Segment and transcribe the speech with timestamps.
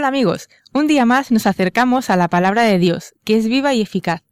[0.00, 3.74] Hola amigos, un día más nos acercamos a la palabra de Dios, que es viva
[3.74, 4.22] y eficaz.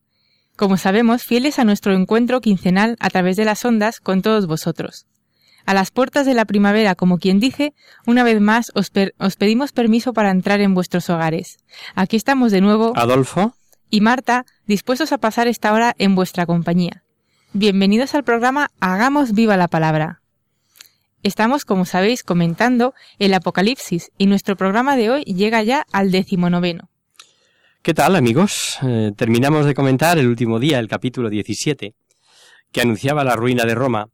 [0.57, 5.05] Como sabemos, fieles a nuestro encuentro quincenal a través de las ondas con todos vosotros.
[5.67, 7.75] A las puertas de la primavera, como quien dice,
[8.07, 11.59] una vez más os, per- os pedimos permiso para entrar en vuestros hogares.
[11.95, 13.53] Aquí estamos de nuevo Adolfo,
[13.91, 17.05] y Marta, dispuestos a pasar esta hora en vuestra compañía.
[17.53, 20.23] Bienvenidos al programa Hagamos viva la palabra.
[21.23, 26.91] Estamos, como sabéis, comentando el Apocalipsis y nuestro programa de hoy llega ya al decimonoveno.
[27.89, 28.79] ¿qué tal amigos?
[28.83, 31.95] Eh, terminamos de comentar el último día, el capítulo 17,
[32.71, 34.11] que anunciaba la ruina de Roma,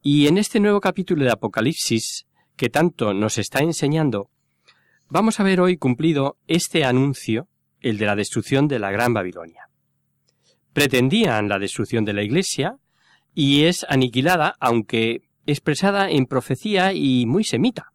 [0.00, 2.26] y en este nuevo capítulo de Apocalipsis,
[2.56, 4.30] que tanto nos está enseñando,
[5.08, 7.48] vamos a ver hoy cumplido este anuncio,
[7.80, 9.70] el de la destrucción de la Gran Babilonia.
[10.72, 12.76] Pretendían la destrucción de la Iglesia,
[13.34, 17.92] y es aniquilada, aunque expresada en profecía y muy semita,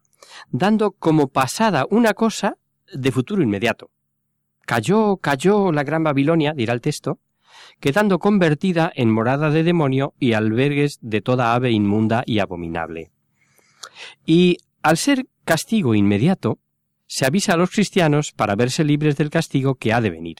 [0.50, 2.56] dando como pasada una cosa
[2.92, 3.90] de futuro inmediato.
[4.66, 7.18] Cayó, cayó la gran Babilonia, dirá el texto,
[7.80, 13.10] quedando convertida en morada de demonio y albergues de toda ave inmunda y abominable.
[14.24, 16.58] Y al ser castigo inmediato,
[17.06, 20.36] se avisa a los cristianos para verse libres del castigo que ha de venir.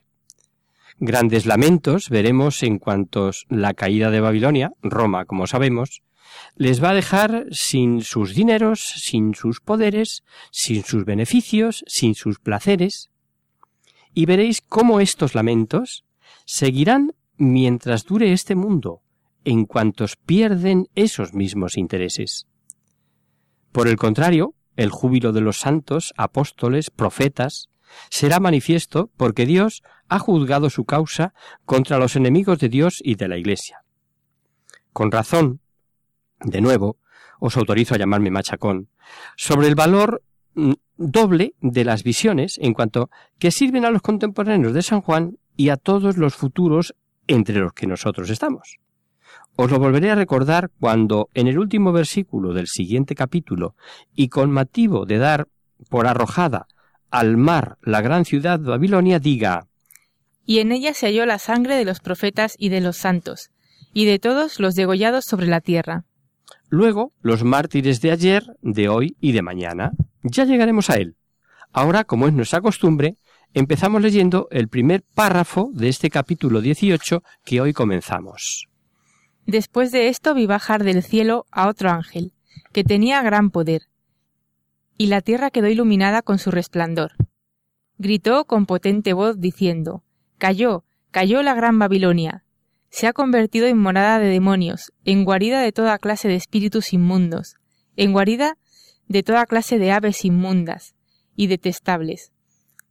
[1.04, 6.04] Grandes lamentos veremos en cuantos la caída de Babilonia, Roma, como sabemos,
[6.54, 12.38] les va a dejar sin sus dineros, sin sus poderes, sin sus beneficios, sin sus
[12.38, 13.10] placeres,
[14.14, 16.04] y veréis cómo estos lamentos
[16.44, 19.02] seguirán mientras dure este mundo,
[19.42, 22.46] en cuantos pierden esos mismos intereses.
[23.72, 27.71] Por el contrario, el júbilo de los santos, apóstoles, profetas,
[28.10, 33.28] será manifiesto porque Dios ha juzgado su causa contra los enemigos de Dios y de
[33.28, 33.82] la Iglesia.
[34.92, 35.60] Con razón,
[36.40, 36.98] de nuevo,
[37.40, 38.88] os autorizo a llamarme machacón,
[39.36, 40.22] sobre el valor
[40.54, 45.38] mm, doble de las visiones en cuanto que sirven a los contemporáneos de San Juan
[45.56, 46.94] y a todos los futuros
[47.26, 48.78] entre los que nosotros estamos.
[49.56, 53.76] Os lo volveré a recordar cuando en el último versículo del siguiente capítulo
[54.14, 55.48] y con motivo de dar
[55.90, 56.68] por arrojada
[57.12, 59.68] al mar la gran ciudad de Babilonia diga
[60.44, 63.50] Y en ella se halló la sangre de los profetas y de los santos,
[63.92, 66.04] y de todos los degollados sobre la tierra.
[66.68, 69.92] Luego, los mártires de ayer, de hoy y de mañana.
[70.22, 71.16] Ya llegaremos a él.
[71.70, 73.16] Ahora, como es nuestra costumbre,
[73.52, 78.68] empezamos leyendo el primer párrafo de este capítulo 18 que hoy comenzamos.
[79.46, 82.32] Después de esto vi bajar del cielo a otro ángel,
[82.72, 83.82] que tenía gran poder,
[85.02, 87.14] y la tierra quedó iluminada con su resplandor.
[87.98, 90.04] Gritó con potente voz diciendo,
[90.38, 92.44] Cayó, cayó la gran Babilonia.
[92.88, 97.56] Se ha convertido en morada de demonios, en guarida de toda clase de espíritus inmundos,
[97.96, 98.58] en guarida
[99.08, 100.94] de toda clase de aves inmundas
[101.34, 102.30] y detestables,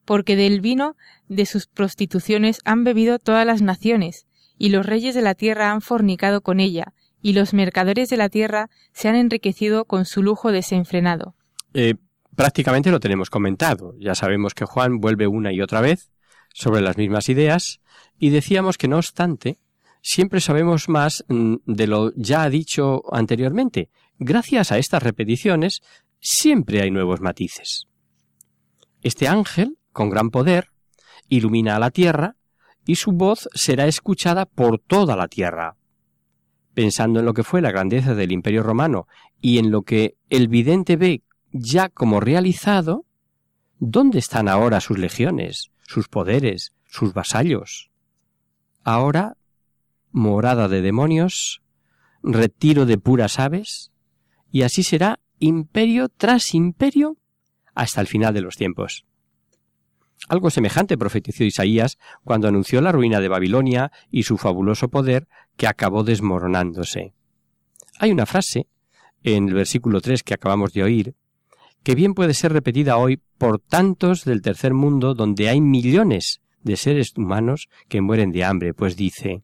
[0.03, 0.97] porque del vino
[1.29, 4.28] de sus prostituciones han bebido todas las naciones,
[4.58, 8.28] y los reyes de la tierra han fornicado con ella, y los mercaderes de la
[8.28, 11.35] tierra se han enriquecido con su lujo desenfrenado.
[11.73, 11.96] Eh,
[12.35, 13.96] prácticamente lo tenemos comentado.
[14.00, 16.12] Ya sabemos que Juan vuelve una y otra vez
[16.53, 17.79] sobre las mismas ideas
[18.20, 19.58] y decíamos que no obstante,
[20.02, 23.90] siempre sabemos más mm, de lo ya dicho anteriormente.
[24.18, 25.82] Gracias a estas repeticiones,
[26.20, 27.88] siempre hay nuevos matices.
[29.02, 30.68] Este ángel, con gran poder,
[31.28, 32.35] ilumina a la tierra
[32.85, 35.76] y su voz será escuchada por toda la tierra.
[36.73, 39.08] Pensando en lo que fue la grandeza del imperio romano
[39.40, 43.05] y en lo que el vidente ve ya como realizado,
[43.79, 47.91] ¿dónde están ahora sus legiones, sus poderes, sus vasallos?
[48.83, 49.37] Ahora,
[50.11, 51.61] morada de demonios,
[52.23, 53.91] retiro de puras aves,
[54.51, 57.17] y así será imperio tras imperio
[57.73, 59.05] hasta el final de los tiempos.
[60.27, 65.27] Algo semejante profetizó Isaías cuando anunció la ruina de Babilonia y su fabuloso poder
[65.57, 67.13] que acabó desmoronándose.
[67.97, 68.67] Hay una frase,
[69.23, 71.15] en el versículo 3 que acabamos de oír,
[71.83, 76.78] que bien puede ser repetida hoy por tantos del tercer mundo donde hay millones de
[76.78, 79.43] seres humanos que mueren de hambre, pues dice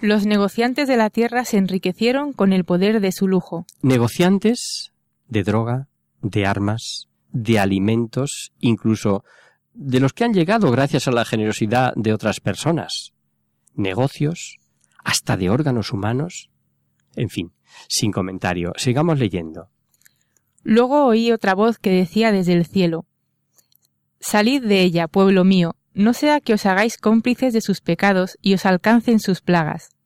[0.00, 3.66] Los negociantes de la tierra se enriquecieron con el poder de su lujo.
[3.80, 4.92] Negociantes
[5.28, 5.88] de droga,
[6.20, 9.24] de armas, de alimentos, incluso
[9.72, 13.12] de los que han llegado gracias a la generosidad de otras personas.
[13.74, 14.58] Negocios,
[15.04, 16.50] hasta de órganos humanos.
[17.14, 17.52] En fin,
[17.88, 19.70] sin comentario, sigamos leyendo.
[20.70, 23.06] Luego oí otra voz que decía desde el cielo
[24.20, 28.52] Salid de ella, pueblo mío, no sea que os hagáis cómplices de sus pecados y
[28.52, 29.96] os alcancen sus plagas.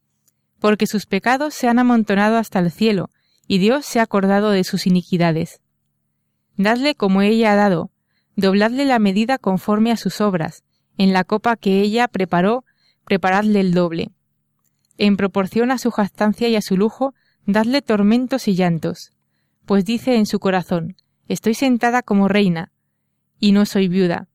[0.61, 3.11] Porque sus pecados se han amontonado hasta el cielo,
[3.49, 5.61] y Dios se ha acordado de sus iniquidades.
[6.57, 7.91] Dadle como ella ha dado,
[8.37, 10.63] dobladle la medida conforme a sus obras,
[10.97, 12.65] en la copa que ella preparó,
[13.05, 14.13] preparadle el doble.
[14.97, 17.15] En proporción a su jactancia y a su lujo,
[17.47, 19.11] dadle tormentos y llantos,
[19.67, 20.97] pues dice en su corazón,
[21.29, 22.73] estoy sentada como reina,
[23.39, 24.29] y no soy viuda,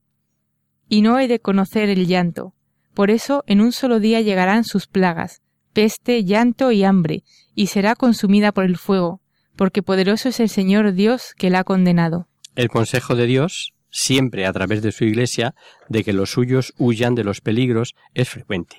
[0.90, 2.54] y no he de conocer el llanto.
[2.94, 5.42] Por eso en un solo día llegarán sus plagas,
[5.74, 9.22] peste, llanto y hambre, y será consumida por el fuego,
[9.56, 12.28] porque poderoso es el Señor Dios que la ha condenado.
[12.56, 15.54] El consejo de Dios, siempre a través de su Iglesia,
[15.90, 18.78] de que los suyos huyan de los peligros, es frecuente.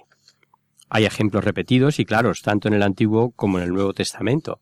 [0.89, 4.61] Hay ejemplos repetidos y claros tanto en el Antiguo como en el Nuevo Testamento.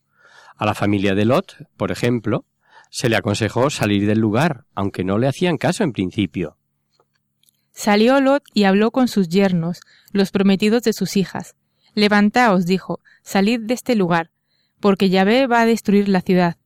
[0.57, 2.45] A la familia de Lot, por ejemplo,
[2.91, 6.57] se le aconsejó salir del lugar, aunque no le hacían caso en principio.
[7.73, 9.81] Salió Lot y habló con sus yernos,
[10.13, 11.57] los prometidos de sus hijas.
[11.95, 14.31] Levantaos, dijo, salid de este lugar,
[14.81, 16.57] porque Yahvé va a destruir la ciudad.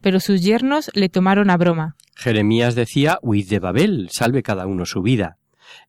[0.00, 1.96] Pero sus yernos le tomaron a broma.
[2.14, 5.38] Jeremías decía, huid de Babel, salve cada uno su vida.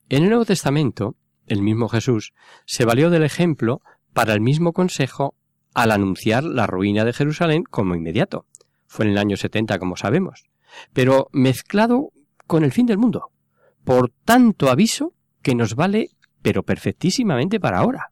[0.09, 1.15] En el Nuevo Testamento,
[1.45, 2.33] el mismo Jesús
[2.65, 3.81] se valió del ejemplo
[4.13, 5.35] para el mismo consejo
[5.75, 8.47] al anunciar la ruina de Jerusalén como inmediato.
[8.87, 10.45] Fue en el año 70, como sabemos,
[10.93, 12.11] pero mezclado
[12.47, 13.29] con el fin del mundo.
[13.83, 15.13] Por tanto aviso
[15.43, 16.09] que nos vale,
[16.41, 18.11] pero perfectísimamente para ahora.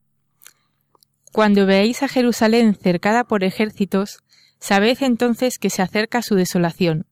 [1.32, 4.20] Cuando veáis a Jerusalén cercada por ejércitos,
[4.60, 7.08] sabed entonces que se acerca su desolación.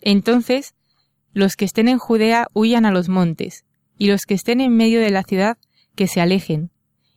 [0.00, 0.74] Entonces,
[1.32, 3.64] los que estén en Judea huyan a los montes,
[3.96, 5.56] y los que estén en medio de la ciudad,
[5.94, 6.70] que se alejen,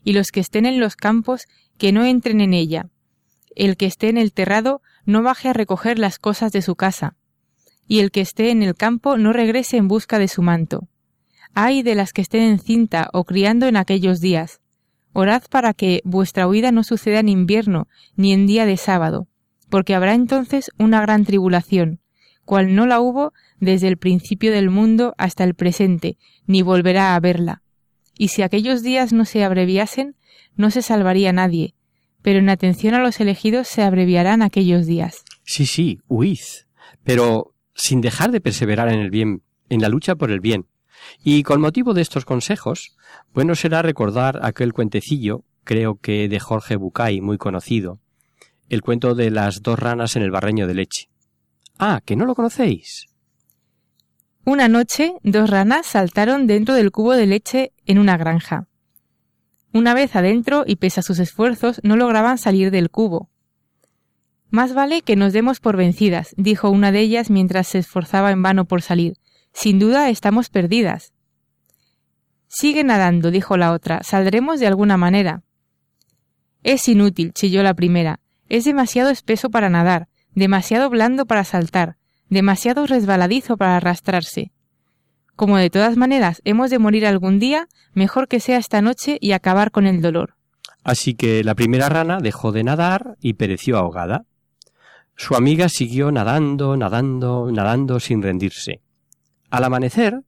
[0.03, 1.47] y los que estén en los campos,
[1.81, 2.91] que no entren en ella.
[3.55, 7.15] El que esté en el terrado, no baje a recoger las cosas de su casa,
[7.87, 10.87] y el que esté en el campo, no regrese en busca de su manto.
[11.55, 14.61] Ay de las que estén en cinta o criando en aquellos días,
[15.13, 19.27] Orad para que vuestra huida no suceda en invierno ni en día de sábado,
[19.71, 21.99] porque habrá entonces una gran tribulación,
[22.45, 27.15] cual no la hubo desde el principio del mundo hasta el presente, ni volverá a
[27.15, 27.63] haberla.
[28.21, 30.15] Y si aquellos días no se abreviasen,
[30.55, 31.73] no se salvaría nadie,
[32.21, 35.23] pero en atención a los elegidos se abreviarán aquellos días.
[35.43, 36.37] Sí, sí, huid,
[37.03, 40.67] pero sin dejar de perseverar en el bien, en la lucha por el bien,
[41.23, 42.95] y con motivo de estos consejos,
[43.33, 48.01] bueno será recordar aquel cuentecillo, creo que de Jorge Bucay, muy conocido,
[48.69, 51.09] el cuento de las dos ranas en el barreño de leche.
[51.79, 53.07] Ah, que no lo conocéis.
[54.43, 58.67] Una noche, dos ranas saltaron dentro del cubo de leche en una granja.
[59.71, 63.29] Una vez adentro y pese a sus esfuerzos no lograban salir del cubo.
[64.49, 68.41] Más vale que nos demos por vencidas, dijo una de ellas mientras se esforzaba en
[68.41, 69.13] vano por salir.
[69.53, 71.13] Sin duda estamos perdidas.
[72.47, 74.01] Sigue nadando, dijo la otra.
[74.03, 75.43] Saldremos de alguna manera.
[76.63, 78.19] Es inútil, chilló la primera.
[78.49, 81.95] Es demasiado espeso para nadar, demasiado blando para saltar,
[82.31, 84.51] demasiado resbaladizo para arrastrarse.
[85.35, 89.33] Como de todas maneras hemos de morir algún día, mejor que sea esta noche y
[89.33, 90.35] acabar con el dolor.
[90.83, 94.23] Así que la primera rana dejó de nadar y pereció ahogada.
[95.15, 98.81] Su amiga siguió nadando, nadando, nadando sin rendirse.
[99.49, 100.21] Al amanecer,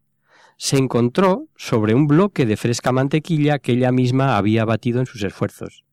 [0.58, 5.24] se encontró sobre un bloque de fresca mantequilla que ella misma había batido en sus
[5.24, 5.86] esfuerzos.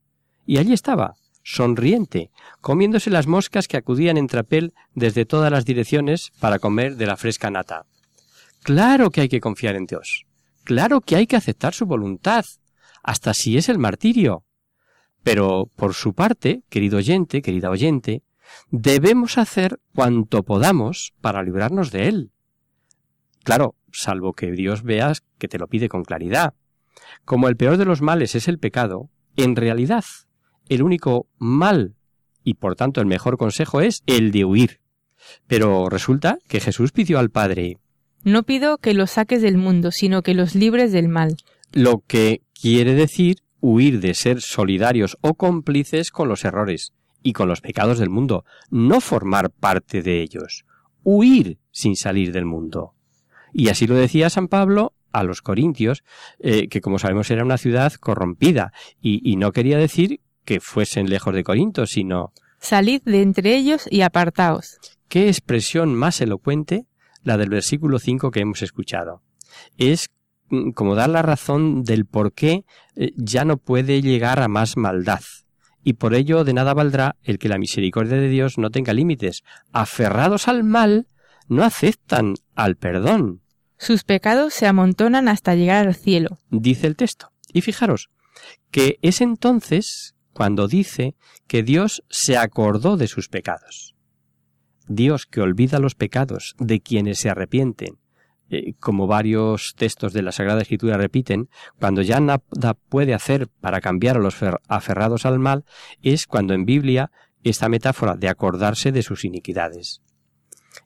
[0.44, 2.30] Y allí estaba, sonriente,
[2.60, 7.16] comiéndose las moscas que acudían en trapel desde todas las direcciones para comer de la
[7.16, 7.86] fresca nata.
[8.62, 10.26] Claro que hay que confiar en Dios.
[10.64, 12.44] Claro que hay que aceptar su voluntad,
[13.02, 14.44] hasta si es el martirio.
[15.22, 18.22] Pero, por su parte, querido oyente, querida oyente,
[18.70, 22.32] debemos hacer cuanto podamos para librarnos de él.
[23.42, 26.54] Claro, salvo que Dios veas que te lo pide con claridad.
[27.24, 30.04] Como el peor de los males es el pecado, en realidad
[30.70, 31.94] el único mal
[32.42, 34.80] y por tanto el mejor consejo es el de huir.
[35.46, 37.76] Pero resulta que Jesús pidió al Padre
[38.24, 41.36] No pido que los saques del mundo, sino que los libres del mal.
[41.72, 47.48] lo que quiere decir huir de ser solidarios o cómplices con los errores y con
[47.48, 50.64] los pecados del mundo, no formar parte de ellos,
[51.04, 52.94] huir sin salir del mundo.
[53.52, 56.02] Y así lo decía San Pablo a los corintios,
[56.38, 58.72] eh, que como sabemos era una ciudad corrompida,
[59.02, 63.86] y, y no quería decir que fuesen lejos de Corinto, sino Salid de entre ellos
[63.90, 64.78] y apartaos.
[65.08, 66.84] qué expresión más elocuente
[67.22, 69.22] la del versículo 5 que hemos escuchado.
[69.78, 70.08] Es
[70.48, 72.64] mm, como dar la razón del por qué
[72.96, 75.20] eh, ya no puede llegar a más maldad.
[75.82, 79.42] Y por ello de nada valdrá el que la misericordia de Dios no tenga límites.
[79.72, 81.08] Aferrados al mal,
[81.48, 83.40] no aceptan al perdón,
[83.78, 86.38] Sus pecados se amontonan hasta llegar al cielo.
[86.50, 87.32] dice el texto.
[87.52, 88.10] Y fijaros,
[88.70, 91.14] que es entonces cuando dice
[91.46, 93.94] que Dios se acordó de sus pecados.
[94.88, 97.98] Dios que olvida los pecados de quienes se arrepienten,
[98.48, 103.80] eh, como varios textos de la Sagrada Escritura repiten, cuando ya nada puede hacer para
[103.80, 105.64] cambiar a los fer- aferrados al mal,
[106.02, 107.12] es cuando en Biblia
[107.44, 110.02] esta metáfora de acordarse de sus iniquidades.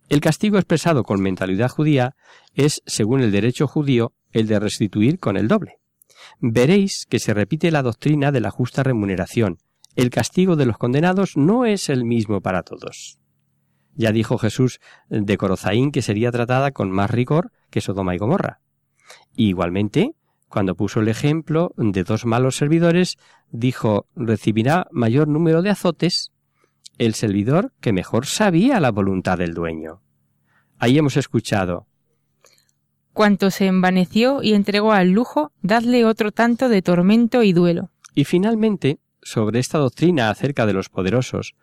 [0.08, 2.14] El castigo expresado con mentalidad judía
[2.54, 5.78] es, según el derecho judío, el de restituir con el doble.
[6.40, 9.58] Veréis que se repite la doctrina de la justa remuneración.
[9.96, 13.18] El castigo de los condenados no es el mismo para todos.
[13.94, 18.60] Ya dijo Jesús de Corozaín que sería tratada con más rigor que Sodoma y Gomorra.
[19.36, 20.12] Igualmente,
[20.48, 23.16] cuando puso el ejemplo de dos malos servidores,
[23.50, 26.32] dijo recibirá mayor número de azotes
[26.98, 30.02] el servidor que mejor sabía la voluntad del dueño.
[30.78, 31.86] Ahí hemos escuchado
[33.14, 37.90] Cuanto se envaneció y entregó al lujo, dadle otro tanto de tormento y duelo.
[38.12, 41.54] Y finalmente, sobre esta doctrina acerca de los poderosos,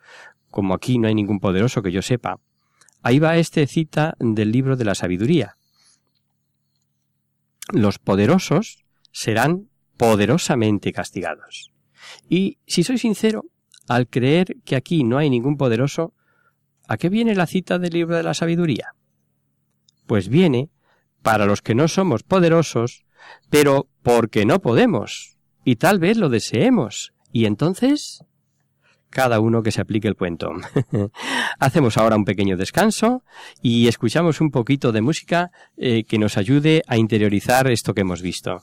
[0.50, 2.40] como aquí no hay ningún poderoso que yo sepa,
[3.02, 5.58] ahí va este cita del libro de la sabiduría.
[7.70, 9.68] Los poderosos serán
[9.98, 11.70] poderosamente castigados.
[12.30, 13.44] Y si soy sincero,
[13.88, 16.14] al creer que aquí no hay ningún poderoso,
[16.88, 18.94] ¿a qué viene la cita del libro de la sabiduría?
[20.06, 20.70] Pues viene
[21.22, 23.04] para los que no somos poderosos,
[23.50, 27.12] pero porque no podemos, y tal vez lo deseemos.
[27.32, 28.24] Y entonces,
[29.10, 30.50] cada uno que se aplique el cuento.
[31.58, 33.22] Hacemos ahora un pequeño descanso
[33.60, 38.22] y escuchamos un poquito de música eh, que nos ayude a interiorizar esto que hemos
[38.22, 38.62] visto.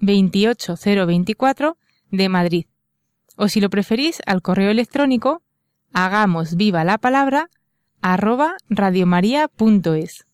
[0.00, 1.76] 28024
[2.10, 2.66] de Madrid.
[3.36, 5.42] O si lo preferís, al correo electrónico
[5.92, 7.48] hagamos viva la palabra
[8.02, 10.26] arroba radiomaria.es.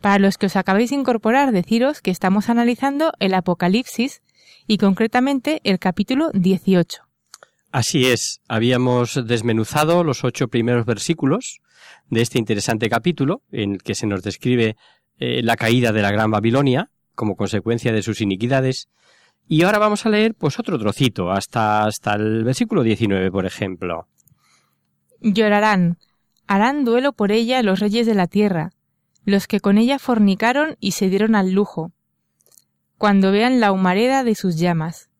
[0.00, 4.22] Para los que os acabáis de incorporar, deciros que estamos analizando el Apocalipsis
[4.66, 7.02] y concretamente el capítulo 18.
[7.72, 11.60] Así es, habíamos desmenuzado los ocho primeros versículos
[12.08, 14.76] de este interesante capítulo en el que se nos describe
[15.18, 18.88] eh, la caída de la Gran Babilonia como consecuencia de sus iniquidades.
[19.46, 24.08] Y ahora vamos a leer pues otro trocito, hasta, hasta el versículo 19, por ejemplo.
[25.20, 25.98] Llorarán,
[26.46, 28.70] harán duelo por ella los reyes de la tierra,
[29.26, 31.92] los que con ella fornicaron y se dieron al lujo,
[32.96, 35.10] cuando vean la humareda de sus llamas.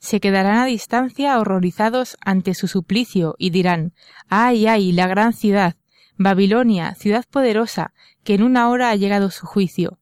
[0.00, 3.94] Se quedarán a distancia horrorizados ante su suplicio y dirán,
[4.28, 5.76] ay, ay, la gran ciudad,
[6.18, 9.97] Babilonia, ciudad poderosa, que en una hora ha llegado su juicio.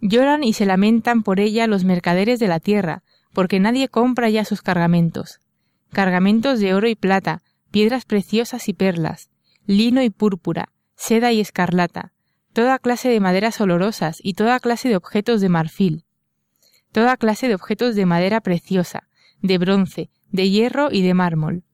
[0.00, 4.44] Lloran y se lamentan por ella los mercaderes de la tierra, porque nadie compra ya
[4.44, 5.40] sus cargamentos.
[5.92, 9.30] Cargamentos de oro y plata, piedras preciosas y perlas,
[9.66, 12.12] lino y púrpura, seda y escarlata,
[12.52, 16.04] toda clase de maderas olorosas y toda clase de objetos de marfil,
[16.92, 19.08] toda clase de objetos de madera preciosa,
[19.42, 21.64] de bronce, de hierro y de mármol,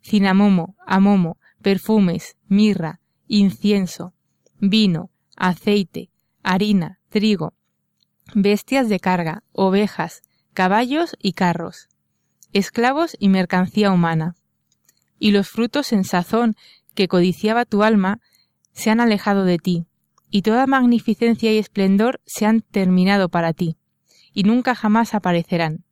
[0.00, 4.14] cinamomo, amomo, perfumes, mirra, incienso,
[4.60, 6.10] vino, aceite,
[6.42, 7.54] harina, trigo,
[8.34, 10.22] bestias de carga, ovejas,
[10.54, 11.88] caballos y carros,
[12.52, 14.34] esclavos y mercancía humana.
[15.18, 16.56] Y los frutos en sazón
[16.94, 18.20] que codiciaba tu alma
[18.72, 19.86] se han alejado de ti,
[20.30, 23.76] y toda magnificencia y esplendor se han terminado para ti,
[24.32, 25.84] y nunca jamás aparecerán.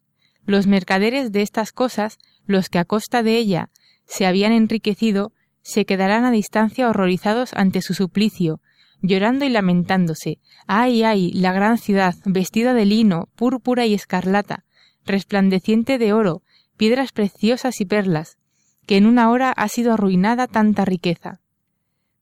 [0.44, 3.70] Los mercaderes de estas cosas, los que a costa de ella
[4.06, 8.60] se habían enriquecido, se quedarán a distancia horrorizados ante su suplicio,
[9.06, 10.38] llorando y lamentándose.
[10.66, 14.64] Ay, ay, la gran ciudad, vestida de lino, púrpura y escarlata,
[15.04, 16.42] resplandeciente de oro,
[16.76, 18.38] piedras preciosas y perlas,
[18.86, 21.40] que en una hora ha sido arruinada tanta riqueza.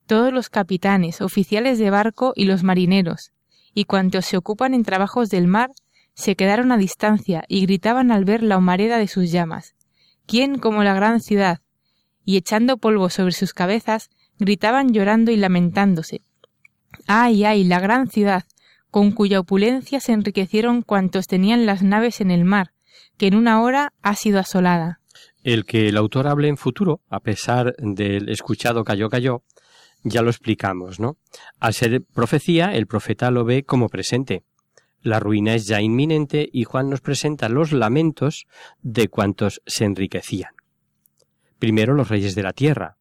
[0.07, 3.33] Todos los capitanes, oficiales de barco y los marineros,
[3.75, 5.71] y cuantos se ocupan en trabajos del mar,
[6.15, 9.75] se quedaron a distancia y gritaban al ver la humareda de sus llamas.
[10.27, 11.61] ¿Quién como la gran ciudad?
[12.25, 16.23] Y echando polvo sobre sus cabezas, gritaban llorando y lamentándose,
[17.07, 18.45] Ay, ay, la gran ciudad,
[18.91, 22.73] con cuya opulencia se enriquecieron cuantos tenían las naves en el mar,
[23.19, 25.01] que en una hora ha sido asolada.
[25.43, 29.43] El que el autor hable en futuro, a pesar del escuchado cayó cayó,
[30.03, 31.17] ya lo explicamos, ¿no?
[31.61, 34.45] Al ser profecía, el profeta lo ve como presente.
[35.03, 38.47] La ruina es ya inminente y Juan nos presenta los lamentos
[38.83, 40.53] de cuantos se enriquecían.
[41.59, 42.97] Primero los reyes de la tierra,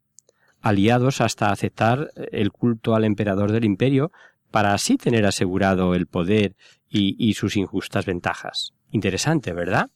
[0.64, 4.12] aliados hasta aceptar el culto al emperador del imperio
[4.50, 6.56] para así tener asegurado el poder
[6.90, 8.72] y, sus injustas ventajas.
[8.92, 9.90] Interesante, ¿verdad?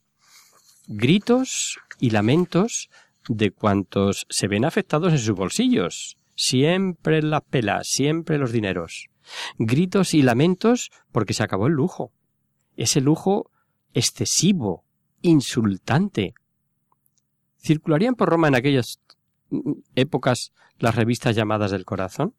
[0.87, 2.89] Gritos y lamentos
[3.29, 6.17] de cuantos se ven afectados en sus bolsillos.
[6.35, 9.07] Siempre las pelas, siempre los dineros.
[9.57, 12.11] Gritos y lamentos porque se acabó el lujo.
[12.75, 13.51] Ese lujo
[13.93, 14.83] excesivo,
[15.21, 16.33] insultante.
[17.57, 18.99] Circularían por Roma en aquellas
[19.95, 22.33] épocas las revistas llamadas del corazón?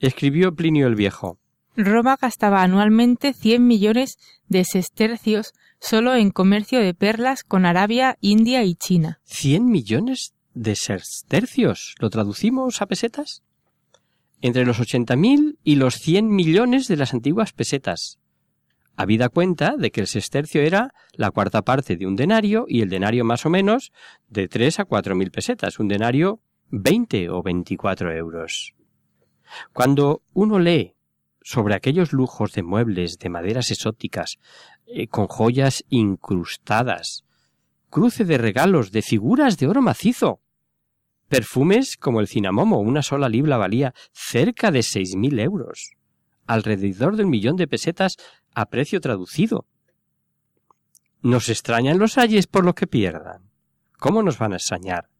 [0.00, 1.38] Escribió Plinio el Viejo.
[1.76, 4.18] Roma gastaba anualmente 100 millones
[4.48, 9.20] de sestercios solo en comercio de perlas con Arabia, India y China.
[9.28, 11.94] ¿100 millones de sestercios?
[11.98, 13.42] ¿Lo traducimos a pesetas?
[14.40, 18.18] Entre los 80.000 y los 100 millones de las antiguas pesetas.
[18.96, 22.88] Habida cuenta de que el sestercio era la cuarta parte de un denario y el
[22.88, 23.92] denario más o menos
[24.28, 28.74] de tres a cuatro mil pesetas, un denario veinte o veinticuatro euros.
[29.72, 30.94] Cuando uno lee
[31.42, 34.38] sobre aquellos lujos de muebles de maderas exóticas,
[34.86, 37.24] eh, con joyas incrustadas,
[37.90, 40.40] cruce de regalos de figuras de oro macizo,
[41.28, 45.92] perfumes como el cinamomo, una sola libra valía cerca de seis mil euros,
[46.46, 48.16] alrededor de un millón de pesetas
[48.56, 49.66] a precio traducido.
[51.20, 53.50] Nos extrañan los ayes por lo que pierdan.
[53.98, 55.10] ¿Cómo nos van a extrañar?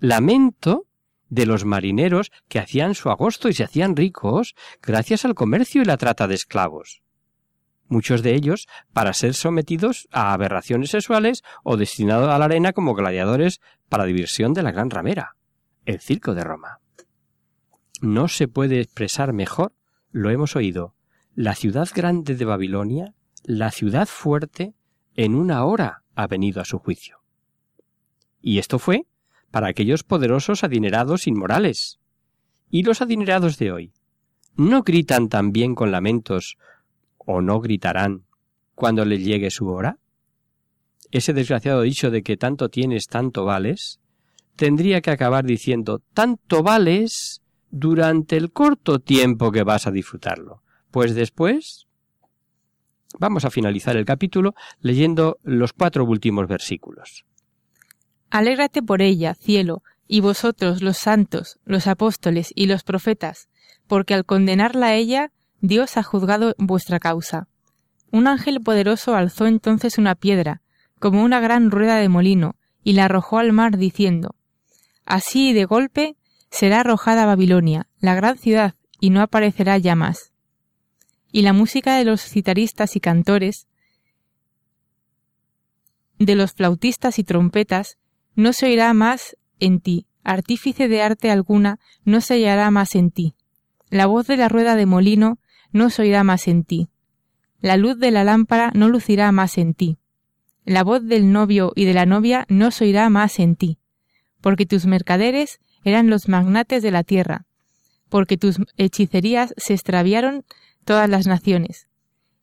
[0.00, 0.86] Lamento
[1.28, 5.84] de los marineros que hacían su agosto y se hacían ricos gracias al comercio y
[5.84, 7.02] la trata de esclavos.
[7.86, 12.94] muchos de ellos para ser sometidos a aberraciones sexuales o destinados a la arena como
[12.94, 15.36] gladiadores para diversión de la gran ramera,
[15.84, 16.80] el circo de Roma.
[18.00, 19.74] No se puede expresar mejor,
[20.10, 20.96] lo hemos oído,
[21.34, 24.74] la ciudad grande de Babilonia, la ciudad fuerte,
[25.16, 27.18] en una hora ha venido a su juicio.
[28.40, 29.06] Y esto fue
[29.50, 32.00] para aquellos poderosos adinerados inmorales.
[32.70, 33.92] ¿Y los adinerados de hoy?
[34.56, 36.56] ¿No gritan también con lamentos
[37.18, 38.24] o no gritarán
[38.74, 39.98] cuando les llegue su hora?
[41.12, 44.00] Ese desgraciado dicho de que tanto tienes, tanto vales,
[44.56, 50.63] tendría que acabar diciendo tanto vales durante el corto tiempo que vas a disfrutarlo,
[50.94, 51.88] pues después
[53.18, 57.24] vamos a finalizar el capítulo leyendo los cuatro últimos versículos.
[58.30, 63.48] Alégrate por ella, cielo, y vosotros los santos, los apóstoles y los profetas,
[63.88, 67.48] porque al condenarla a ella Dios ha juzgado vuestra causa.
[68.12, 70.62] Un ángel poderoso alzó entonces una piedra,
[71.00, 72.54] como una gran rueda de molino,
[72.84, 74.36] y la arrojó al mar, diciendo
[75.04, 76.16] Así de golpe
[76.52, 80.33] será arrojada Babilonia, la gran ciudad, y no aparecerá ya más.
[81.34, 83.66] Y la música de los citaristas y cantores,
[86.20, 87.98] de los flautistas y trompetas,
[88.36, 93.10] no se oirá más en ti, artífice de arte alguna no se hallará más en
[93.10, 93.34] ti.
[93.90, 95.40] La voz de la rueda de molino
[95.72, 96.88] no se oirá más en ti.
[97.60, 99.98] La luz de la lámpara no lucirá más en ti.
[100.64, 103.80] La voz del novio y de la novia no se oirá más en ti.
[104.40, 107.44] Porque tus mercaderes eran los magnates de la tierra.
[108.08, 110.44] Porque tus hechicerías se extraviaron
[110.84, 111.88] todas las naciones.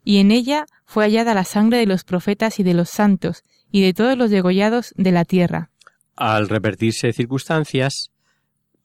[0.04, 3.82] Y en ella fue hallada la sangre de los profetas y de los santos, y
[3.82, 5.70] de todos los degollados de la tierra.
[6.16, 8.12] Al repetirse circunstancias,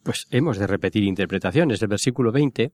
[0.03, 1.83] pues hemos de repetir interpretaciones.
[1.83, 2.73] El versículo 20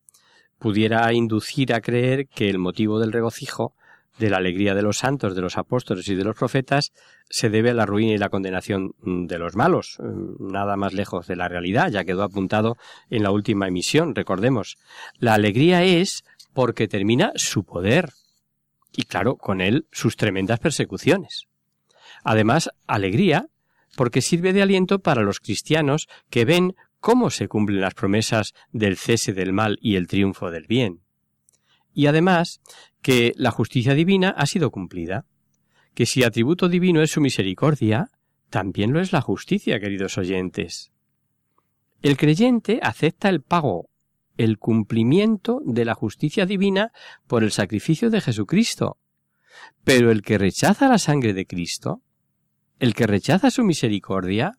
[0.59, 3.75] pudiera inducir a creer que el motivo del regocijo,
[4.19, 6.93] de la alegría de los santos, de los apóstoles y de los profetas,
[7.29, 9.99] se debe a la ruina y la condenación de los malos,
[10.39, 12.77] nada más lejos de la realidad, ya quedó apuntado
[13.11, 14.77] en la última emisión, recordemos.
[15.19, 18.11] La alegría es porque termina su poder,
[18.95, 21.47] y claro, con él sus tremendas persecuciones.
[22.25, 23.47] Además, alegría
[23.97, 28.97] porque sirve de aliento para los cristianos que ven cómo se cumplen las promesas del
[28.97, 31.02] cese del mal y el triunfo del bien.
[31.95, 32.61] Y además,
[33.03, 35.27] que la justicia divina ha sido cumplida,
[35.95, 38.09] que si atributo divino es su misericordia,
[38.51, 40.93] también lo es la justicia, queridos oyentes.
[42.03, 43.89] El creyente acepta el pago,
[44.37, 46.93] el cumplimiento de la justicia divina
[47.27, 48.99] por el sacrificio de Jesucristo.
[49.85, 52.03] Pero el que rechaza la sangre de Cristo,
[52.79, 54.59] el que rechaza su misericordia,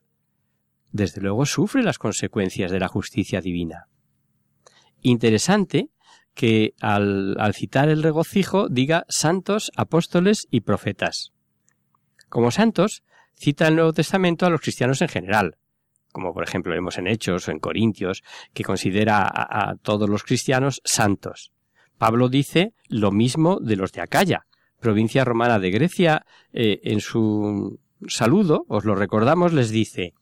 [0.92, 3.88] desde luego sufre las consecuencias de la justicia divina.
[5.02, 5.90] Interesante
[6.34, 11.32] que al, citar el regocijo diga santos, apóstoles y profetas.
[12.28, 13.02] Como santos,
[13.34, 15.56] cita el Nuevo Testamento a los cristianos en general,
[16.12, 20.80] como por ejemplo vemos en Hechos o en Corintios, que considera a, todos los cristianos
[20.84, 21.52] santos.
[21.98, 24.46] Pablo dice lo mismo de los de Acaya,
[24.80, 30.14] provincia romana de Grecia, eh, en su saludo, os lo recordamos, les dice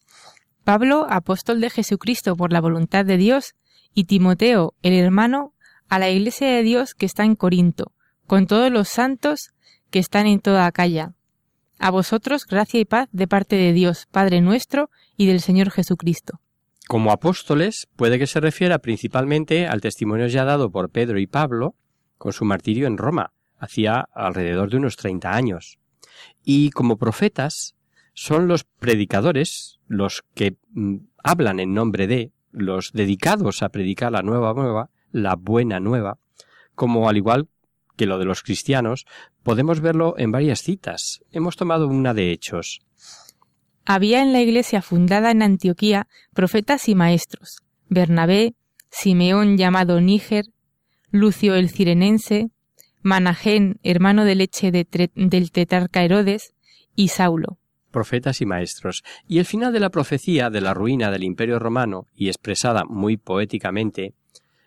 [0.64, 3.54] Pablo, apóstol de Jesucristo por la voluntad de Dios,
[3.94, 5.54] y Timoteo, el hermano,
[5.92, 7.92] a la iglesia de Dios que está en Corinto,
[8.26, 9.52] con todos los santos
[9.90, 11.12] que están en toda Acaya.
[11.78, 16.40] A vosotros gracia y paz de parte de Dios, Padre nuestro, y del Señor Jesucristo.
[16.88, 21.74] Como apóstoles, puede que se refiera principalmente al testimonio ya dado por Pedro y Pablo
[22.16, 25.78] con su martirio en Roma, hacía alrededor de unos treinta años.
[26.42, 27.76] Y como profetas,
[28.14, 34.22] son los predicadores, los que mm, hablan en nombre de, los dedicados a predicar la
[34.22, 36.18] nueva nueva, la buena nueva,
[36.74, 37.48] como al igual
[37.96, 39.06] que lo de los cristianos,
[39.42, 41.22] podemos verlo en varias citas.
[41.30, 42.80] Hemos tomado una de Hechos.
[43.84, 48.54] Había en la iglesia fundada en Antioquía profetas y maestros, Bernabé,
[48.90, 50.46] Simeón llamado Níger,
[51.10, 52.50] Lucio el Cirenense,
[53.02, 56.54] Manajén, hermano de leche del tetarca Herodes,
[56.94, 57.58] y Saulo
[57.92, 62.06] profetas y maestros, y el final de la profecía de la ruina del imperio romano,
[62.16, 64.14] y expresada muy poéticamente,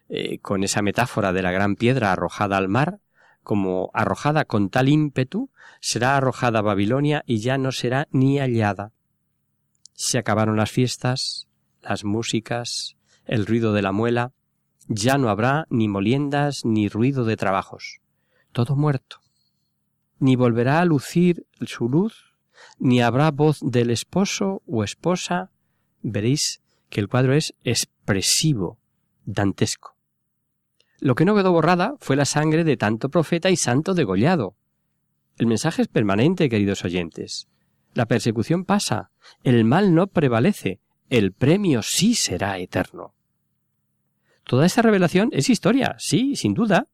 [0.09, 2.99] eh, con esa metáfora de la gran piedra arrojada al mar,
[3.43, 8.91] como arrojada con tal ímpetu, será arrojada a Babilonia y ya no será ni hallada.
[9.93, 11.47] Se acabaron las fiestas,
[11.81, 14.33] las músicas, el ruido de la muela,
[14.87, 17.99] ya no habrá ni moliendas ni ruido de trabajos.
[18.51, 19.19] Todo muerto.
[20.19, 22.35] Ni volverá a lucir su luz
[22.79, 25.51] ni habrá voz del esposo o esposa.
[26.01, 28.79] Veréis que el cuadro es expresivo,
[29.25, 29.94] dantesco.
[30.99, 34.55] Lo que no quedó borrada fue la sangre de tanto profeta y santo degollado.
[35.37, 37.47] El mensaje es permanente, queridos oyentes.
[37.93, 39.11] La persecución pasa,
[39.43, 40.79] el mal no prevalece,
[41.09, 43.13] el premio sí será eterno.
[44.43, 46.87] Toda esta revelación es historia, sí, sin duda,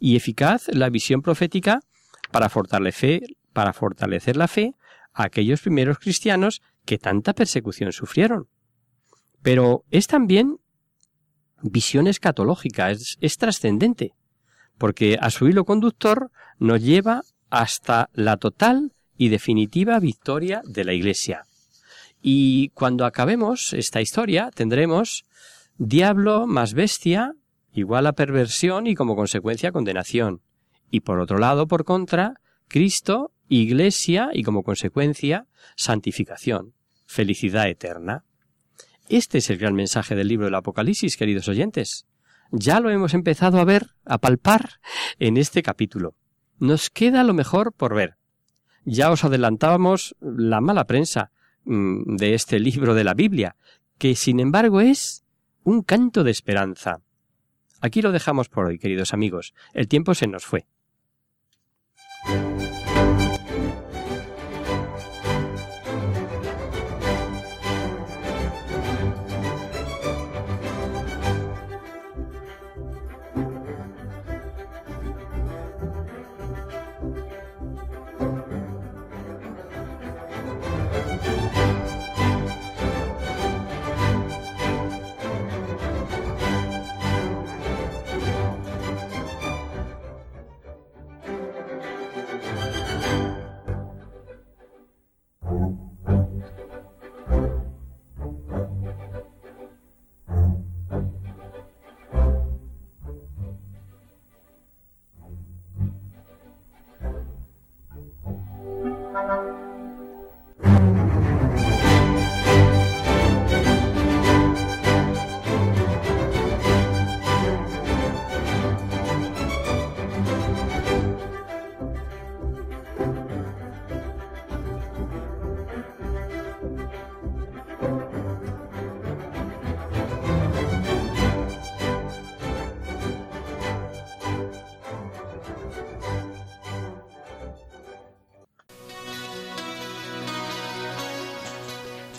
[0.00, 1.80] y eficaz la visión profética
[2.30, 4.74] para fortalecer, para fortalecer la fe
[5.12, 8.48] a aquellos primeros cristianos que tanta persecución sufrieron.
[9.42, 10.58] Pero es también
[11.62, 14.12] visión escatológica, es, es trascendente,
[14.78, 20.92] porque a su hilo conductor nos lleva hasta la total y definitiva victoria de la
[20.92, 21.46] Iglesia.
[22.20, 25.24] Y cuando acabemos esta historia tendremos
[25.76, 27.34] diablo más bestia
[27.74, 30.40] igual a perversión y como consecuencia condenación.
[30.90, 36.72] Y por otro lado, por contra, Cristo, Iglesia y como consecuencia santificación,
[37.04, 38.24] felicidad eterna.
[39.08, 42.06] Este es el gran mensaje del libro del Apocalipsis, queridos oyentes.
[42.50, 44.80] Ya lo hemos empezado a ver, a palpar
[45.18, 46.14] en este capítulo.
[46.58, 48.16] Nos queda lo mejor por ver.
[48.84, 51.32] Ya os adelantábamos la mala prensa
[51.64, 53.56] mm, de este libro de la Biblia,
[53.98, 55.24] que sin embargo es
[55.64, 57.00] un canto de esperanza.
[57.80, 59.52] Aquí lo dejamos por hoy, queridos amigos.
[59.74, 60.66] El tiempo se nos fue.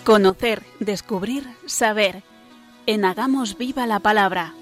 [0.06, 2.22] Conocer, descubrir, saber.
[2.86, 4.54] En Hagamos Viva la Palabra.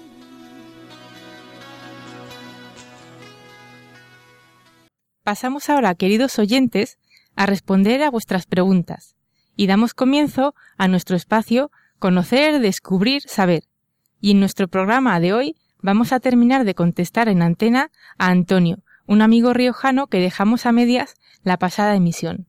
[5.23, 6.97] Pasamos ahora, queridos oyentes,
[7.35, 9.15] a responder a vuestras preguntas
[9.55, 13.65] y damos comienzo a nuestro espacio Conocer, Descubrir, Saber.
[14.19, 18.79] Y en nuestro programa de hoy vamos a terminar de contestar en antena a Antonio,
[19.05, 22.47] un amigo riojano que dejamos a medias la pasada emisión.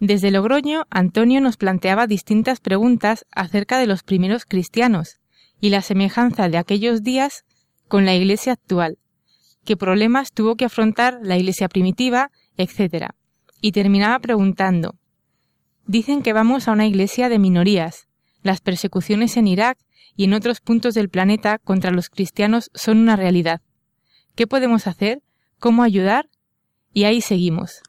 [0.00, 5.20] Desde Logroño, Antonio nos planteaba distintas preguntas acerca de los primeros cristianos
[5.60, 7.44] y la semejanza de aquellos días
[7.86, 8.98] con la Iglesia actual,
[9.64, 13.10] qué problemas tuvo que afrontar la Iglesia primitiva, etc.
[13.60, 14.96] Y terminaba preguntando,
[15.90, 18.06] Dicen que vamos a una iglesia de minorías.
[18.44, 19.76] Las persecuciones en Irak
[20.14, 23.60] y en otros puntos del planeta contra los cristianos son una realidad.
[24.36, 25.20] ¿Qué podemos hacer?
[25.58, 26.28] ¿Cómo ayudar?
[26.92, 27.82] Y ahí seguimos.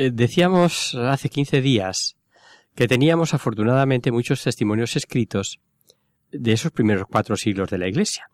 [0.00, 2.16] Eh, decíamos hace 15 días
[2.74, 5.60] que teníamos afortunadamente muchos testimonios escritos
[6.32, 8.30] de esos primeros cuatro siglos de la Iglesia.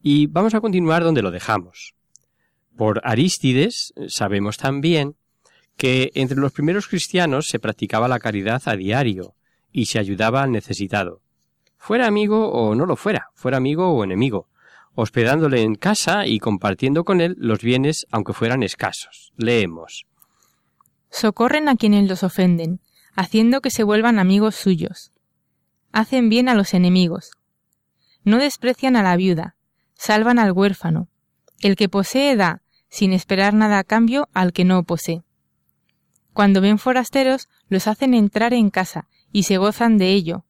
[0.00, 1.96] Y vamos a continuar donde lo dejamos.
[2.76, 5.16] Por Arístides sabemos también
[5.76, 9.34] que entre los primeros cristianos se practicaba la caridad a diario
[9.72, 11.20] y se ayudaba al necesitado.
[11.78, 14.46] Fuera amigo o no lo fuera, fuera amigo o enemigo,
[14.94, 19.32] hospedándole en casa y compartiendo con él los bienes aunque fueran escasos.
[19.36, 20.06] Leemos.
[21.12, 22.80] Socorren a quienes los ofenden,
[23.14, 25.12] haciendo que se vuelvan amigos suyos.
[25.92, 27.32] Hacen bien a los enemigos.
[28.24, 29.54] No desprecian a la viuda,
[29.94, 31.08] salvan al huérfano.
[31.60, 35.22] El que posee da, sin esperar nada a cambio, al que no posee.
[36.32, 40.46] Cuando ven forasteros, los hacen entrar en casa y se gozan de ello,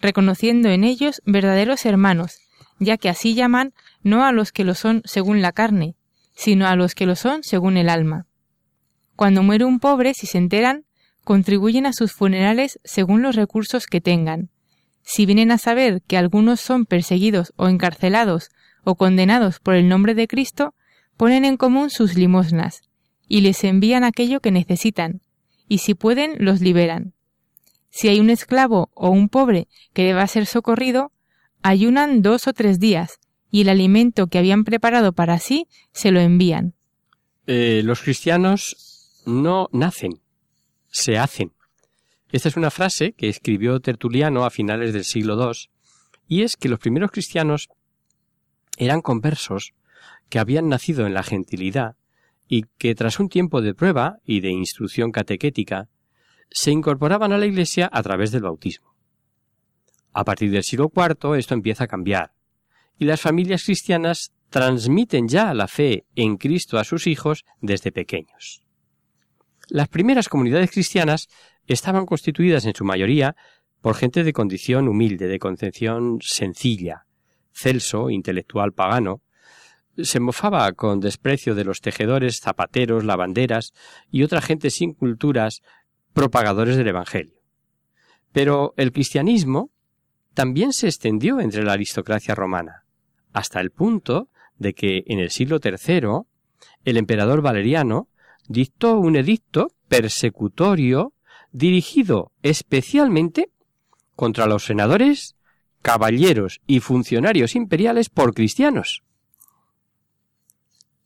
[0.00, 2.38] reconociendo en ellos verdaderos hermanos,
[2.78, 3.74] ya que así llaman
[4.04, 5.96] no a los que lo son según la carne,
[6.36, 8.26] sino a los que lo son según el alma.
[9.16, 10.84] Cuando muere un pobre, si se enteran,
[11.22, 14.50] contribuyen a sus funerales según los recursos que tengan.
[15.02, 18.50] Si vienen a saber que algunos son perseguidos o encarcelados
[18.84, 20.74] o condenados por el nombre de Cristo,
[21.16, 22.82] ponen en común sus limosnas,
[23.28, 25.20] y les envían aquello que necesitan,
[25.68, 27.14] y si pueden, los liberan.
[27.90, 31.12] Si hay un esclavo o un pobre que deba ser socorrido,
[31.62, 33.18] ayunan dos o tres días,
[33.50, 36.74] y el alimento que habían preparado para sí se lo envían.
[37.46, 38.93] Eh, los cristianos
[39.26, 40.20] no nacen,
[40.88, 41.52] se hacen.
[42.30, 45.70] Esta es una frase que escribió Tertuliano a finales del siglo II,
[46.26, 47.68] y es que los primeros cristianos
[48.76, 49.72] eran conversos
[50.28, 51.96] que habían nacido en la gentilidad
[52.48, 55.88] y que tras un tiempo de prueba y de instrucción catequética
[56.50, 58.94] se incorporaban a la Iglesia a través del bautismo.
[60.12, 62.32] A partir del siglo IV esto empieza a cambiar
[62.98, 68.63] y las familias cristianas transmiten ya la fe en Cristo a sus hijos desde pequeños.
[69.68, 71.28] Las primeras comunidades cristianas
[71.66, 73.36] estaban constituidas en su mayoría
[73.80, 77.06] por gente de condición humilde, de concepción sencilla,
[77.52, 79.22] Celso, intelectual pagano,
[79.96, 83.72] se mofaba con desprecio de los tejedores, zapateros, lavanderas
[84.10, 85.62] y otra gente sin culturas
[86.12, 87.40] propagadores del Evangelio.
[88.32, 89.70] Pero el cristianismo
[90.34, 92.84] también se extendió entre la aristocracia romana,
[93.32, 96.22] hasta el punto de que en el siglo III
[96.84, 98.08] el emperador Valeriano
[98.48, 101.12] dictó un edicto persecutorio
[101.52, 103.50] dirigido especialmente
[104.16, 105.36] contra los senadores
[105.82, 109.02] caballeros y funcionarios imperiales por cristianos.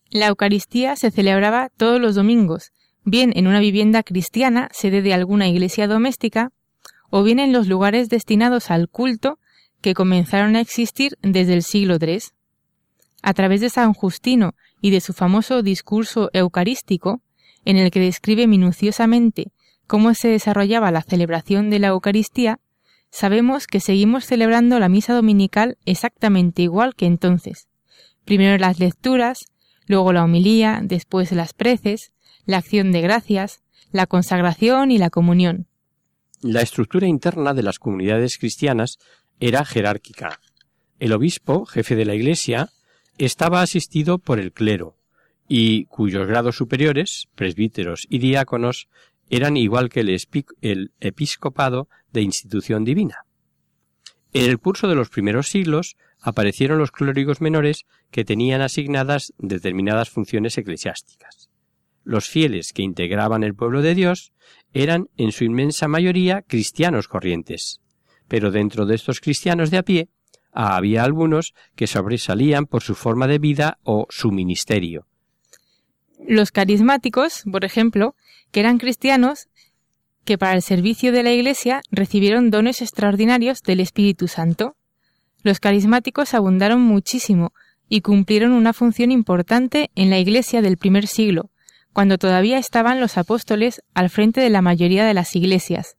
[0.09, 2.71] La Eucaristía se celebraba todos los domingos,
[3.03, 6.51] bien en una vivienda cristiana, sede de alguna iglesia doméstica,
[7.11, 9.37] o bien en los lugares destinados al culto
[9.81, 12.19] que comenzaron a existir desde el siglo III.
[13.21, 17.21] A través de San Justino y de su famoso discurso eucarístico,
[17.69, 19.51] en el que describe minuciosamente
[19.85, 22.59] cómo se desarrollaba la celebración de la Eucaristía,
[23.11, 27.67] sabemos que seguimos celebrando la misa dominical exactamente igual que entonces.
[28.25, 29.37] Primero las lecturas,
[29.85, 32.11] luego la homilía, después las preces,
[32.45, 35.67] la acción de gracias, la consagración y la comunión.
[36.41, 38.97] La estructura interna de las comunidades cristianas
[39.39, 40.39] era jerárquica.
[40.97, 42.69] El obispo, jefe de la Iglesia,
[43.19, 44.98] estaba asistido por el clero,
[45.51, 48.87] y cuyos grados superiores, presbíteros y diáconos,
[49.29, 53.25] eran igual que el, episcopado de institución divina.
[54.31, 60.11] En el curso de los primeros siglos aparecieron los clérigos menores que tenían asignadas determinadas
[60.11, 61.49] funciones eclesiásticas.
[62.03, 64.33] Los fieles que integraban el pueblo de Dios
[64.71, 67.81] eran en su inmensa mayoría cristianos corrientes,
[68.27, 70.09] pero dentro de estos cristianos de a pie
[70.51, 75.08] había algunos que sobresalían por su forma de vida o su ministerio.
[76.27, 78.15] Los carismáticos, por ejemplo,
[78.51, 79.47] que eran cristianos
[80.25, 84.75] que para el servicio de la Iglesia recibieron dones extraordinarios del Espíritu Santo.
[85.41, 87.53] Los carismáticos abundaron muchísimo
[87.87, 91.49] y cumplieron una función importante en la Iglesia del primer siglo,
[91.93, 95.95] cuando todavía estaban los apóstoles al frente de la mayoría de las iglesias.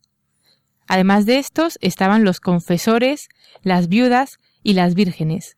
[0.87, 3.27] Además de estos estaban los confesores,
[3.63, 5.57] las viudas y las vírgenes.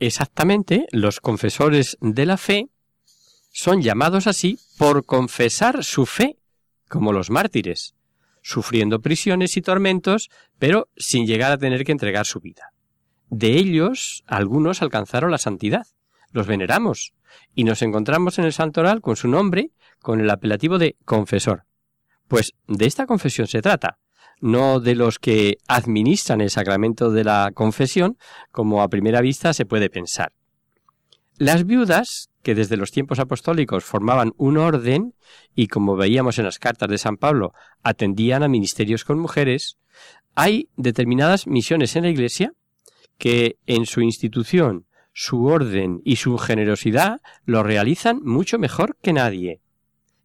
[0.00, 2.68] Exactamente, los confesores de la fe
[3.54, 6.36] son llamados así por confesar su fe,
[6.88, 7.94] como los mártires,
[8.42, 10.28] sufriendo prisiones y tormentos,
[10.58, 12.72] pero sin llegar a tener que entregar su vida.
[13.30, 15.86] De ellos, algunos alcanzaron la santidad,
[16.32, 17.14] los veneramos,
[17.54, 21.62] y nos encontramos en el santoral con su nombre, con el apelativo de confesor.
[22.26, 23.98] Pues de esta confesión se trata,
[24.40, 28.18] no de los que administran el sacramento de la confesión,
[28.50, 30.32] como a primera vista se puede pensar.
[31.36, 35.14] Las viudas, que desde los tiempos apostólicos formaban un orden
[35.56, 39.78] y, como veíamos en las cartas de San Pablo, atendían a ministerios con mujeres,
[40.36, 42.52] hay determinadas misiones en la Iglesia
[43.18, 49.60] que en su institución, su orden y su generosidad lo realizan mucho mejor que nadie.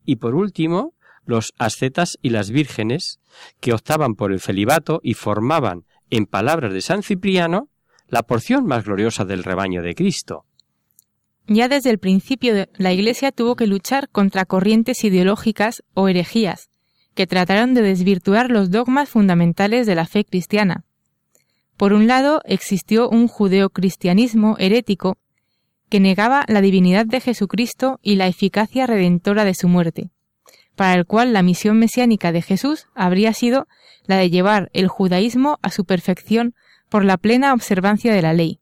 [0.03, 0.93] Y por último,
[1.25, 3.19] los ascetas y las vírgenes,
[3.59, 7.69] que optaban por el celibato y formaban, en palabras de San Cipriano,
[8.07, 10.45] la porción más gloriosa del rebaño de Cristo.
[11.51, 16.69] Ya desde el principio la Iglesia tuvo que luchar contra corrientes ideológicas o herejías,
[17.15, 20.85] que trataron de desvirtuar los dogmas fundamentales de la fe cristiana.
[21.75, 25.17] Por un lado, existió un judeocristianismo herético
[25.89, 30.11] que negaba la divinidad de Jesucristo y la eficacia redentora de su muerte,
[30.75, 33.67] para el cual la misión mesiánica de Jesús habría sido
[34.05, 36.53] la de llevar el judaísmo a su perfección
[36.89, 38.59] por la plena observancia de la ley.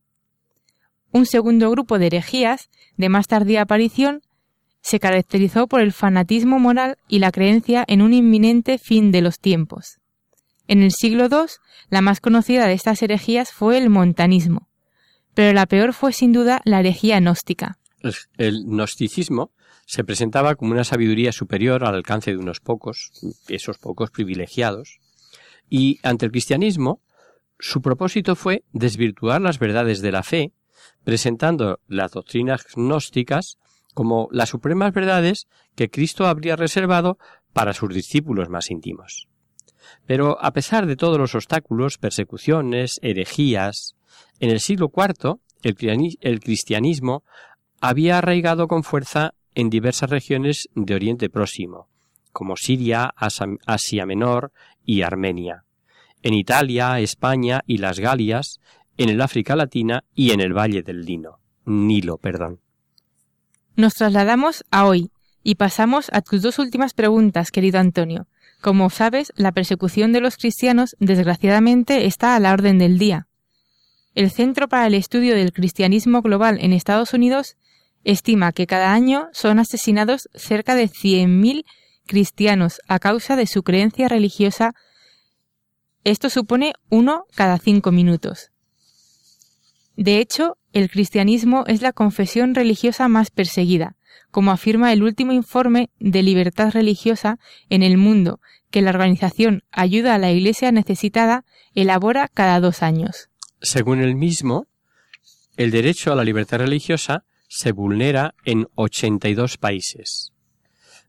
[1.17, 4.21] Un segundo grupo de herejías, de más tardía aparición,
[4.81, 9.39] se caracterizó por el fanatismo moral y la creencia en un inminente fin de los
[9.39, 9.97] tiempos.
[10.67, 11.47] En el siglo II,
[11.89, 14.69] la más conocida de estas herejías fue el montanismo,
[15.33, 17.79] pero la peor fue sin duda la herejía gnóstica.
[18.37, 19.49] El gnosticismo
[19.87, 23.09] se presentaba como una sabiduría superior al alcance de unos pocos,
[23.47, 24.99] esos pocos privilegiados,
[25.67, 27.01] y ante el cristianismo,
[27.57, 30.53] su propósito fue desvirtuar las verdades de la fe
[31.03, 33.57] presentando las doctrinas gnósticas
[33.93, 37.17] como las supremas verdades que Cristo habría reservado
[37.53, 39.27] para sus discípulos más íntimos.
[40.05, 43.95] Pero a pesar de todos los obstáculos, persecuciones, herejías,
[44.39, 47.23] en el siglo IV el cristianismo
[47.81, 51.89] había arraigado con fuerza en diversas regiones de Oriente Próximo,
[52.31, 54.51] como Siria, Asia Menor
[54.85, 55.63] y Armenia,
[56.21, 58.59] en Italia, España y las Galias,
[58.97, 62.59] en el África Latina y en el Valle del Lino, Nilo, perdón.
[63.75, 65.11] Nos trasladamos a hoy
[65.43, 68.27] y pasamos a tus dos últimas preguntas, querido Antonio.
[68.61, 73.27] Como sabes, la persecución de los cristianos desgraciadamente está a la orden del día.
[74.15, 77.55] El Centro para el Estudio del Cristianismo Global en Estados Unidos
[78.03, 81.65] estima que cada año son asesinados cerca de 100.000
[82.07, 84.73] cristianos a causa de su creencia religiosa.
[86.03, 88.51] Esto supone uno cada cinco minutos.
[89.97, 93.95] De hecho, el cristianismo es la confesión religiosa más perseguida,
[94.29, 97.39] como afirma el último informe de libertad religiosa
[97.69, 98.39] en el mundo
[98.69, 103.29] que la organización Ayuda a la Iglesia Necesitada elabora cada dos años.
[103.59, 104.67] Según el mismo,
[105.55, 110.31] el derecho a la libertad religiosa se vulnera en 82 países.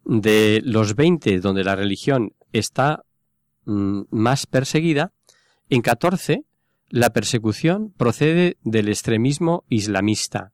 [0.04, 3.04] De los 20 donde la religión está
[3.66, 5.12] mm, más perseguida,
[5.68, 6.44] en 14
[6.90, 10.52] la persecución procede del extremismo islamista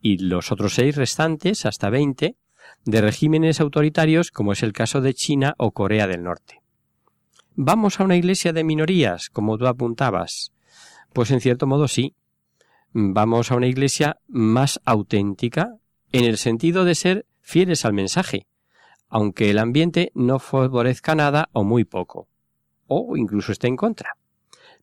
[0.00, 2.36] y los otros seis restantes, hasta 20,
[2.84, 6.60] de regímenes autoritarios como es el caso de China o Corea del Norte.
[7.54, 10.52] ¿Vamos a una iglesia de minorías, como tú apuntabas?
[11.12, 12.14] Pues en cierto modo sí.
[12.92, 15.76] Vamos a una iglesia más auténtica
[16.12, 18.46] en el sentido de ser fieles al mensaje,
[19.08, 22.28] aunque el ambiente no favorezca nada o muy poco,
[22.86, 24.16] o incluso esté en contra.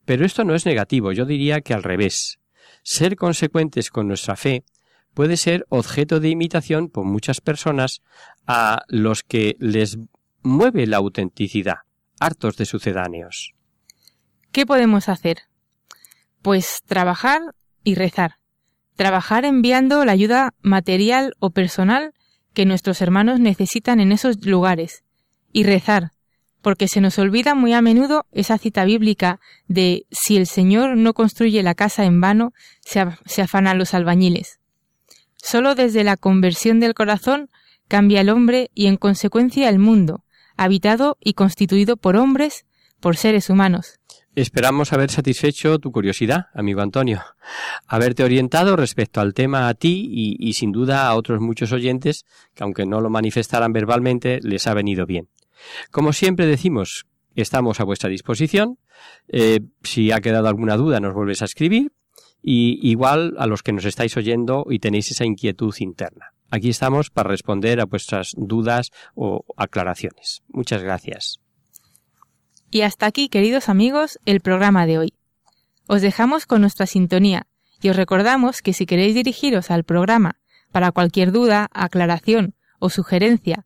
[0.05, 2.39] Pero esto no es negativo, yo diría que al revés.
[2.83, 4.65] Ser consecuentes con nuestra fe
[5.13, 8.01] puede ser objeto de imitación por muchas personas
[8.45, 9.97] a los que les
[10.41, 11.77] mueve la autenticidad,
[12.19, 13.53] hartos de sucedáneos.
[14.51, 15.43] ¿Qué podemos hacer?
[16.41, 17.41] Pues trabajar
[17.83, 18.35] y rezar.
[18.95, 22.13] Trabajar enviando la ayuda material o personal
[22.53, 25.03] que nuestros hermanos necesitan en esos lugares.
[25.51, 26.11] Y rezar,
[26.63, 31.13] porque se nos olvida muy a menudo esa cita bíblica de si el Señor no
[31.13, 33.01] construye la casa en vano, se,
[33.41, 34.59] afanan los albañiles.
[35.35, 37.49] Solo desde la conversión del corazón
[37.89, 40.23] cambia el hombre y en consecuencia el mundo,
[40.55, 42.65] habitado y constituido por hombres,
[43.01, 43.99] por seres humanos.
[44.33, 47.21] Esperamos haber satisfecho tu curiosidad, amigo Antonio,
[47.85, 52.25] haberte orientado respecto al tema a ti y, y, sin duda a otros muchos oyentes
[52.55, 55.27] que aunque no lo manifestaran verbalmente les ha venido bien.
[55.91, 57.05] Como siempre decimos,
[57.35, 58.77] estamos a vuestra disposición.
[59.27, 61.91] Eh, si ha quedado alguna duda, nos vuelves a escribir.
[62.41, 66.33] Y igual a los que nos estáis oyendo y tenéis esa inquietud interna.
[66.51, 70.43] Aquí estamos para responder a vuestras dudas o aclaraciones.
[70.49, 71.39] Muchas gracias.
[72.69, 75.13] Y hasta aquí, queridos amigos, el programa de hoy.
[75.87, 77.47] Os dejamos con nuestra sintonía
[77.81, 80.39] y os recordamos que si queréis dirigiros al programa
[80.71, 83.65] para cualquier duda, aclaración o sugerencia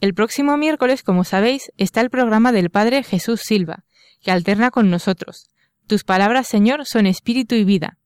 [0.00, 3.84] El próximo miércoles, como sabéis, está el programa del Padre Jesús Silva,
[4.22, 5.50] que alterna con nosotros.
[5.86, 7.98] Tus palabras, Señor, son espíritu y vida.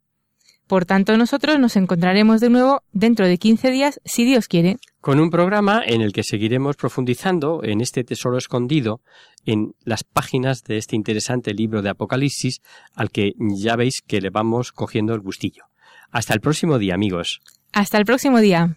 [0.69, 4.77] Por tanto, nosotros nos encontraremos de nuevo dentro de 15 días, si Dios quiere.
[5.01, 9.01] Con un programa en el que seguiremos profundizando en este tesoro escondido
[9.45, 12.61] en las páginas de este interesante libro de Apocalipsis,
[12.95, 15.65] al que ya veis que le vamos cogiendo el gustillo.
[16.13, 17.41] Hasta el próximo día, amigos.
[17.73, 18.77] Hasta el próximo día.